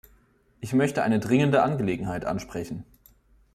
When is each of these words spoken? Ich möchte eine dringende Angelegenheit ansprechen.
Ich 0.61 0.73
möchte 0.73 1.03
eine 1.03 1.19
dringende 1.19 1.61
Angelegenheit 1.61 2.25
ansprechen. 2.25 2.85